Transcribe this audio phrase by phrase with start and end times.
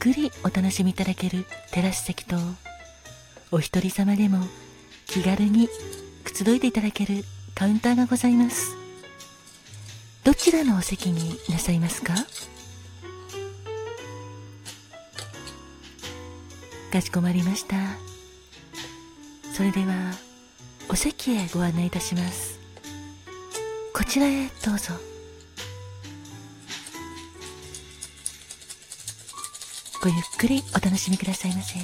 [0.00, 2.34] くりお楽しみいただけるテラス席と
[3.52, 4.38] お一人様でも
[5.06, 5.68] 気軽に
[6.24, 7.22] くつろいでいただける
[7.54, 8.74] カウンターがございます。
[10.24, 12.14] どちらのお席になさいますか？
[16.90, 17.76] かしこまりました。
[19.52, 20.14] それでは
[20.88, 22.58] お席へご案内いたします。
[23.92, 24.94] こちらへどうぞ。
[30.02, 31.78] ごゆっくりお楽しみくださいませ。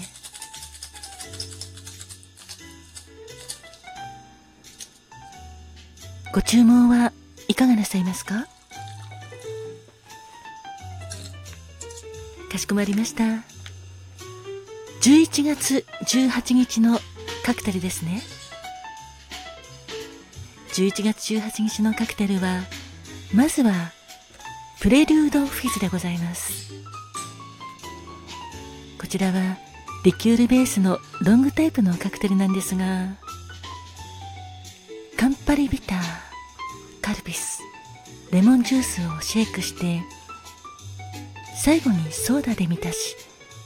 [6.33, 7.13] ご注文は
[7.49, 8.47] いかがなさいますか？
[12.51, 13.25] かしこまりました。
[15.03, 16.99] 11月18日の
[17.45, 18.23] カクテルですね。
[20.73, 22.63] 11月18日のカクテルは
[23.35, 23.93] まずは
[24.81, 26.73] プレリュードフィズでございます。
[29.07, 29.57] こちらは
[30.05, 33.07] リキュールベースのロングタイプのカクテルなんですが
[35.17, 35.99] カンパリビター
[37.01, 37.61] カルピス
[38.33, 40.03] レモンジュースをシェイクして
[41.55, 43.15] 最後にソーダで満たし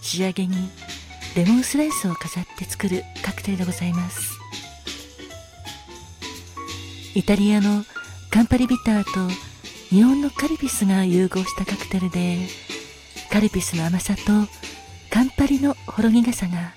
[0.02, 0.56] 仕上げに
[1.34, 4.38] レモンスライスを飾って作るカクテルでございます。
[7.14, 7.82] イタリアの
[8.30, 9.32] カンパリビターと
[9.88, 12.46] 日本のカルピスが融合したカクテルで
[13.32, 14.22] カルピスの甘さと
[15.20, 16.72] カンパリのほろ苦さが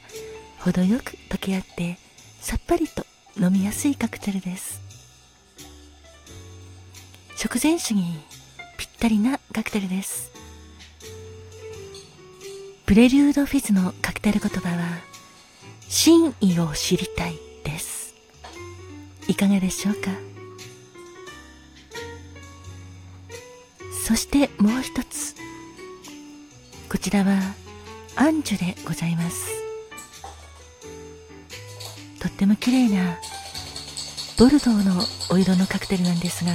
[0.59, 1.97] 程よく溶け合って
[2.41, 3.05] さっぱりと
[3.39, 4.81] 飲みやすいカクテルです。
[7.37, 8.19] 食前酒に
[8.77, 10.29] ぴったりなカクテルです。
[12.85, 14.89] プレリュードフィズのカクテル言葉は
[15.87, 18.13] 真意を知りたいです。
[19.29, 20.11] いかがでしょうか？
[24.05, 25.33] そしてもう一つ。
[26.91, 27.39] こちらは
[28.15, 29.47] アンジュでございます。
[32.19, 33.17] とっても綺麗な
[34.39, 36.51] ボルドーのお色のカクテルなんですが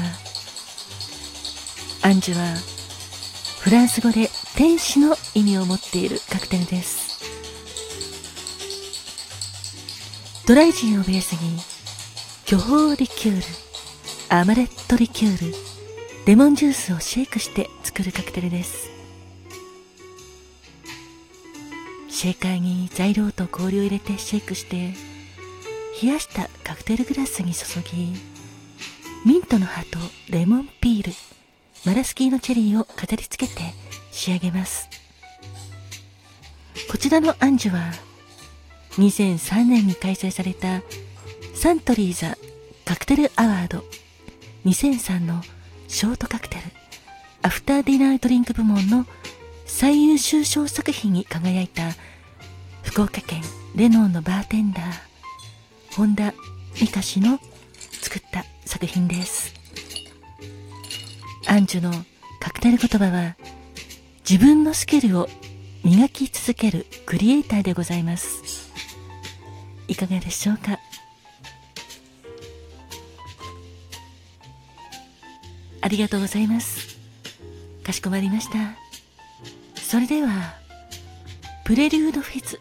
[2.02, 2.56] アンジュは
[3.60, 7.08] フランス語で天使の意味を持っているカクテルです。
[10.46, 11.58] ドライジンをベースに
[12.46, 13.42] 巨峰リキュール
[14.30, 15.54] アマレットリキュール
[16.26, 18.97] レモンジュースをシェイクして作るカクテルです。
[22.18, 24.92] シェーカーに材料と氷を入れてシェイクして
[26.02, 28.12] 冷やしたカクテルグラスに注ぎ
[29.24, 31.12] ミントの葉とレモンピール
[31.86, 33.62] マラスキーのチェリーを飾り付けて
[34.10, 34.88] 仕上げます。
[36.90, 37.92] こちらのアンジュは
[38.94, 40.82] 2003年に開催された
[41.54, 42.36] サントリーザ
[42.84, 43.84] カクテルアワード
[44.64, 45.40] 2003の
[45.86, 46.62] ショートカクテル
[47.42, 49.06] アフターディナードリンク部門の
[49.68, 51.92] 最優秀賞作品に輝いた
[52.88, 53.42] 福岡県
[53.76, 54.82] レノンのバーテンダー
[55.94, 56.32] 本田
[56.80, 57.38] 美香氏の
[58.00, 59.54] 作った作品です。
[61.46, 61.92] アンジュの
[62.40, 63.36] カクテル言葉は
[64.28, 65.28] 自分のスキルを
[65.84, 68.72] 磨き続けるクリエイターでございます。
[69.86, 70.78] いかがでしょうか？
[75.82, 76.96] ありがとうございます。
[77.84, 78.76] かしこまりました。
[79.76, 80.54] それでは
[81.64, 82.58] プレリュードフィズ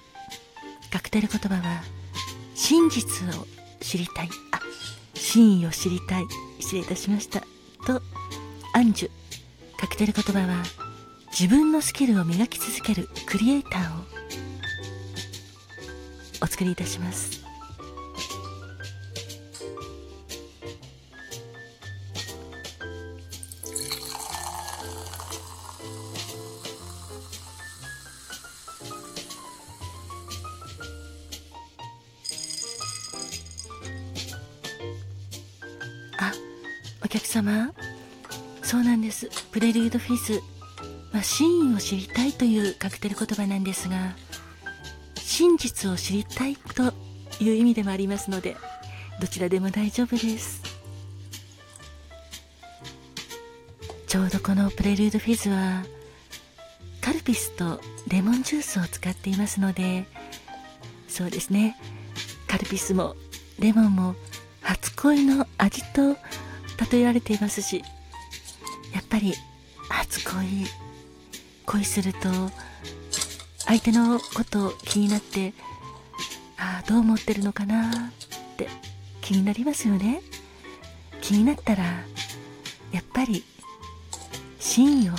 [0.92, 1.82] カクテル言葉は
[2.56, 3.46] 真実を
[3.82, 4.30] 知りたい。
[4.52, 4.60] あ
[5.14, 6.24] 真意を知りたい。
[6.60, 7.42] 失礼いたしました。
[7.86, 8.02] と
[8.74, 9.10] アンジュ。
[9.80, 10.64] カクテル言葉は
[11.32, 14.04] 自分のスキルを磨き続けるクリエイターを
[16.42, 17.47] お作りいたします。
[37.38, 37.72] 様。
[38.64, 39.30] そうなんです。
[39.52, 40.42] プレリュードフィズ、
[41.14, 44.16] まあ、真意を知りたいというカクテル言葉なんですが
[45.16, 46.94] 真実を知りたいと
[47.40, 48.58] いう意味でもありますので
[49.22, 50.62] どちらでも大丈夫です。
[54.08, 55.84] ちょうどこのプレリュードフィズは
[57.02, 60.06] カルピスとレモンジュースを使っていますので
[61.08, 61.78] そうですね。
[62.48, 63.16] カルピスも
[63.60, 64.16] レモンも
[64.62, 66.18] 初恋の味と
[66.92, 67.84] 例えられていますし
[68.94, 69.34] やっぱり
[69.90, 70.66] 初恋
[71.66, 72.20] 恋すると
[73.66, 75.54] 相手のことを気になって
[76.58, 77.94] ああどう思ってるのかなっ
[78.56, 78.68] て
[79.22, 80.22] 気になりますよね。
[81.22, 83.44] 気になったらやっぱり
[84.60, 85.14] 真意を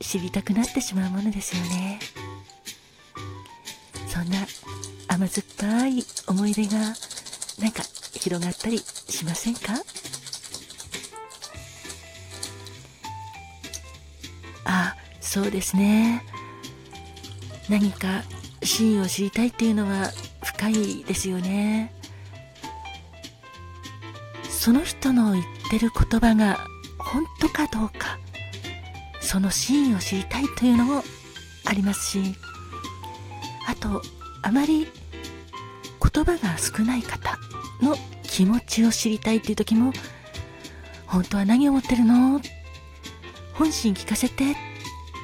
[0.00, 2.00] 知りたくなってしまうものですよね。
[4.08, 4.38] そんな
[5.08, 6.92] 甘酸っぱい思い出がなん
[7.72, 7.82] か
[8.14, 9.74] 広がったりしませんか？
[15.32, 16.22] そうですね。
[17.70, 18.22] 何か
[18.62, 20.10] 真意を知りたいっていうのは
[20.44, 21.90] 深いですよね。
[24.50, 26.66] その人の言ってる言葉が
[26.98, 28.18] 本当かどうか。
[29.22, 31.02] その真意を知りたいというのも
[31.64, 32.34] ありますし。
[33.66, 34.02] あと
[34.42, 37.38] あまり言葉が少ない方
[37.80, 39.94] の気持ちを知りたいっていう時も
[41.06, 42.38] 本当は何を思ってるの？
[43.54, 44.71] 本心聞かせて。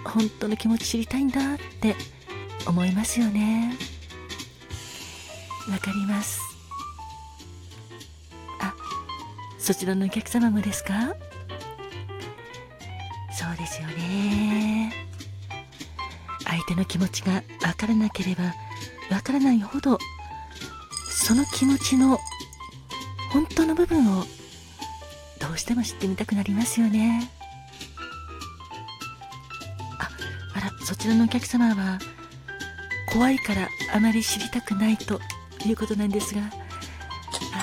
[0.09, 1.95] 本当の気持ち知りたいんだって
[2.67, 3.77] 思いますよね。
[5.71, 6.41] わかります。
[8.61, 8.75] あ
[9.59, 11.15] そちらのお客様もですか？
[13.33, 14.93] そうですよね。
[16.45, 18.45] 相手の気持ちがわからなければ
[19.15, 19.99] わからないほど
[21.11, 22.19] その気持ちの
[23.31, 24.25] 本当の部分を
[25.39, 27.31] どうしても知ってみたくなりますよね。
[30.89, 31.99] そちらのお客様は
[33.13, 35.21] 怖いからあまり知りたくないと
[35.67, 36.41] いうことなんですが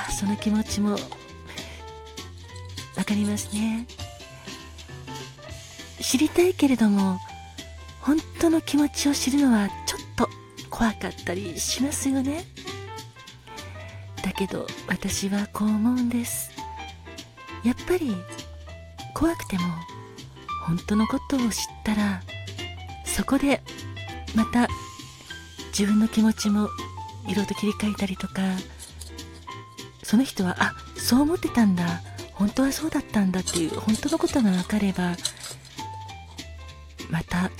[0.07, 0.97] あその気持ちもわ
[3.03, 3.87] かりますね。
[5.99, 7.17] 知りたいけれども
[7.99, 10.29] 本当の気持ちを知るのはちょっと
[10.69, 12.45] 怖かったりしますよね。
[14.21, 16.51] だけど私はこう思うんです。
[17.63, 18.15] やっぱり
[19.15, 19.63] 怖くても
[20.67, 21.47] 本当のことを知っ
[21.83, 22.21] たら
[23.15, 23.61] そこで
[24.35, 24.67] また
[25.67, 26.67] 自分の気持ちも
[27.29, 28.41] 色と切り替えたりとか
[30.03, 32.01] その人はあそう思ってたんだ
[32.33, 35.15] 本当はそうだったんだっていう本当のことが分かれば
[37.09, 37.51] また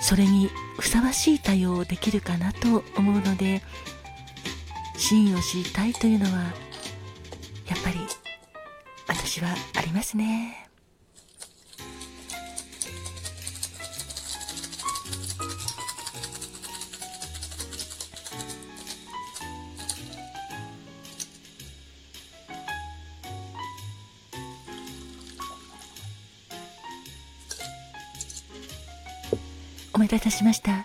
[0.00, 0.48] それに
[0.78, 3.62] ふさわしい対応をできるかなと思うので
[4.96, 6.46] 真意を知りたいというのはや
[7.76, 7.98] っぱり
[9.08, 10.61] 私はありますね。
[30.02, 30.84] お待たせいたしました。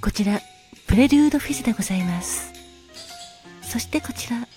[0.00, 0.40] こちら
[0.88, 2.52] プレリュードフィズでございます。
[3.62, 4.48] そしてこちら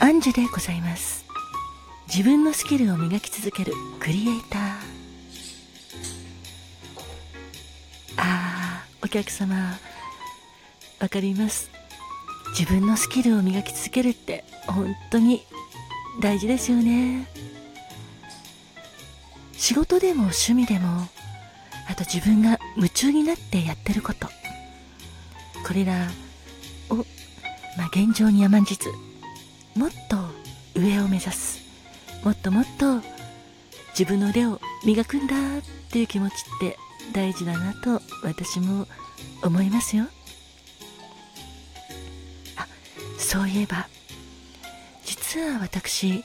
[0.00, 1.24] アンジュでございます。
[2.08, 4.62] 自分のスキルを磨き続けるクリエイター。
[8.16, 9.78] あーお客様。
[10.98, 11.70] わかります。
[12.58, 15.46] 自分のスキルを磨き続けるって本当に
[16.20, 17.28] 大事ですよね。
[19.52, 21.06] 仕事でも趣味でも
[22.00, 24.26] と自分が夢中になってやってること。
[25.66, 26.08] これら
[26.88, 26.96] を、
[27.76, 28.88] まあ、現状に甘んじず
[29.76, 30.16] もっと
[30.80, 31.60] 上を目指す。
[32.24, 33.00] もっともっと
[33.90, 36.78] 自分の腕を磨くんだっていう気持ちって
[37.12, 38.86] 大事だなと私も
[39.42, 40.04] 思いますよ。
[42.56, 42.66] あ
[43.18, 43.88] そういえば
[45.04, 46.24] 実は私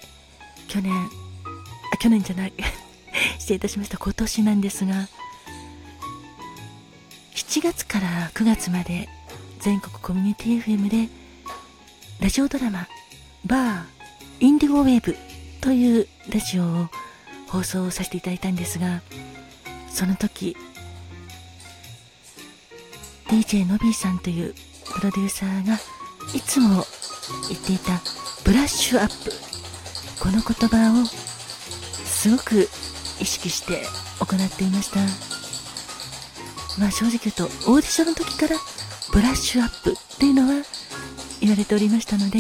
[0.70, 0.94] 去年
[1.94, 2.54] あ去年じゃない。
[3.40, 3.98] 失礼いたしました。
[3.98, 5.10] 今年なんですが
[7.56, 9.08] 7月から9月まで
[9.62, 11.10] 全国コミュニティ FM で
[12.20, 12.86] ラジオドラマ
[13.46, 13.86] バー
[14.42, 15.16] インディゴウェーブ
[15.62, 16.90] というラジオを
[17.48, 19.02] 放送させていただいたんですが
[19.88, 20.58] その時
[23.30, 24.54] DJ のびーさんという
[24.94, 25.76] プロデューサーが
[26.36, 26.84] いつも
[27.48, 28.02] 言っていた
[28.44, 29.32] ブラッシュアップ
[30.22, 32.68] この言葉をすごく
[33.22, 33.84] 意識して
[34.20, 35.35] 行っていました。
[36.80, 38.56] まあ正直言うとオーディションの時から
[39.14, 40.64] ブラッシュアップっていうのは
[41.40, 42.40] 言われておりましたので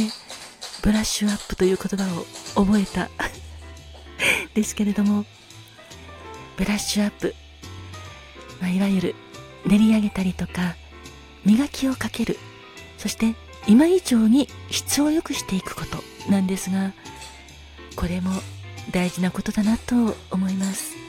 [0.82, 2.22] ブラッシュアップという言葉
[2.56, 3.10] を覚えた
[4.54, 5.26] ですけれども
[6.58, 7.36] ブラッシュアップ、
[8.62, 9.16] まあ、いわゆる
[9.66, 10.76] 練り上げたりとか
[11.46, 12.38] 磨きをかける
[12.98, 13.36] そして
[13.68, 16.94] 今以上に質を良くしていくことなんですが
[17.96, 18.32] これも
[18.92, 21.05] 大事なことだなと思います。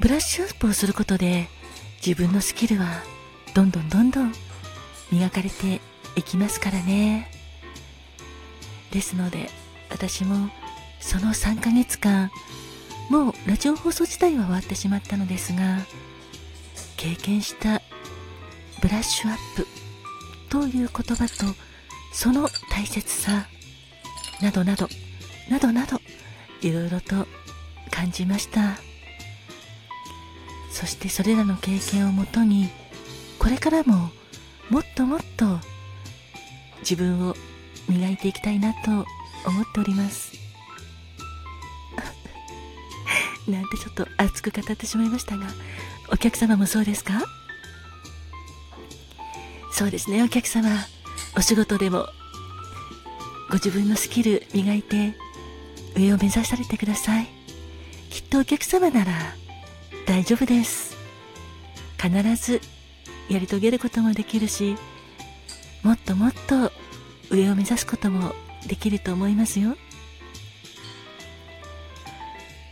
[0.00, 1.48] ブラッシュアップをすることで
[2.04, 2.86] 自分のスキルは
[3.54, 4.32] どんどんどんどん
[5.10, 5.80] 磨かれて
[6.14, 7.30] いきますからね。
[8.92, 9.50] ですので
[9.90, 10.50] 私も
[11.00, 12.30] その3ヶ月間
[13.10, 15.78] もうラジオ放送自体は終わってしまったのですが
[16.96, 17.82] 経験した
[18.80, 19.66] ブラッシュアップ
[20.48, 21.44] という言葉と
[22.12, 23.48] その大切さ
[24.40, 24.88] などなど
[25.50, 26.00] などなど
[26.60, 27.26] いろいろと
[27.90, 28.87] 感じました。
[30.78, 32.68] そしてそれらの経験をもとに
[33.40, 34.10] これからも
[34.70, 35.58] もっともっと
[36.82, 37.34] 自分を
[37.88, 38.90] 磨いていきたいなと
[39.44, 40.30] 思っております。
[43.50, 45.48] なんてちょっと熱く語ってしまいましたが
[46.12, 47.24] お客様もそうですか？
[49.72, 50.22] そうですね。
[50.22, 50.70] お客様
[51.36, 52.06] お仕事でも
[53.48, 55.16] ご自分のスキル磨いて
[55.96, 57.26] 上を目指されてください。
[58.10, 59.12] きっとお客様なら
[60.08, 60.96] 大丈夫です。
[62.00, 62.62] 必ず
[63.28, 64.74] やり遂げることもできるし
[65.82, 66.72] もっともっと
[67.30, 68.32] 上を目指すことも
[68.66, 69.76] できると思いますよ。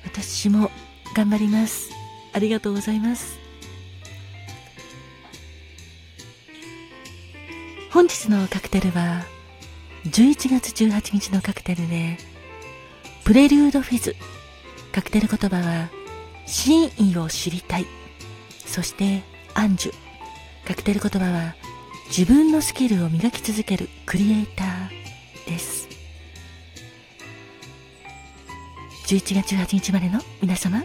[0.03, 0.71] 私も
[1.15, 1.91] 頑張ります。
[2.33, 3.39] ありがとうございます。
[7.91, 9.25] 本日のカクテルは
[10.07, 12.17] 11月18日のカクテルで
[13.25, 14.17] プレリュードフィズ
[14.91, 15.96] カクテル言葉は
[16.47, 17.87] 真意を知りたい。
[18.65, 19.23] そして
[19.55, 19.93] アンジュ。
[20.67, 21.55] カクテル言葉は
[22.09, 25.89] 自分のスキルを磨き続けるクリエイターです。
[29.07, 30.83] 11月18日までの皆様。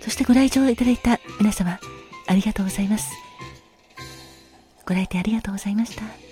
[0.00, 1.78] そしてご来場いただいた皆様
[2.26, 3.12] ありがとうございます。
[4.86, 6.27] ご来店ありがとうございました。